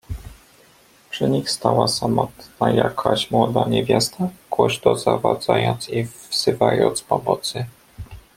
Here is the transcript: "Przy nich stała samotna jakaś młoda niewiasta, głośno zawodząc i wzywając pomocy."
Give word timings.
"Przy 1.09 1.29
nich 1.29 1.49
stała 1.49 1.87
samotna 1.87 2.71
jakaś 2.71 3.31
młoda 3.31 3.67
niewiasta, 3.67 4.29
głośno 4.51 4.95
zawodząc 4.95 5.89
i 5.89 6.03
wzywając 6.03 7.01
pomocy." 7.01 7.65